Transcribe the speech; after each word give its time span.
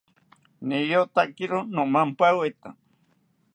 Niyotakiro 0.67 1.59
nomampaweta 1.73 2.69